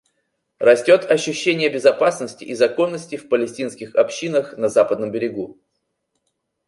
Растет 0.57 1.05
ощущение 1.11 1.69
безопасности 1.69 2.43
и 2.43 2.55
законности 2.55 3.17
в 3.17 3.29
палестинских 3.29 3.93
общинах 3.95 4.57
на 4.57 4.67
Западном 4.67 5.11
берегу. 5.11 5.59